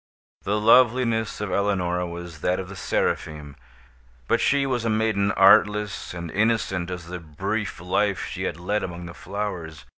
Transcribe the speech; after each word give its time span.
The 0.41 0.59
loveliness 0.59 1.39
of 1.41 1.51
Eleonora 1.51 2.07
was 2.07 2.41
that 2.41 2.59
of 2.59 2.69
the 2.69 2.75
Seraphim; 2.75 3.55
but 4.27 4.41
she 4.41 4.65
was 4.65 4.83
a 4.83 4.89
maiden 4.89 5.31
artless 5.33 6.11
and 6.15 6.31
innocent 6.31 6.89
as 6.89 7.05
the 7.05 7.19
brief 7.19 7.79
life 7.79 8.25
she 8.25 8.45
had 8.45 8.59
led 8.59 8.81
among 8.81 9.05
the 9.05 9.13
flowers. 9.13 9.85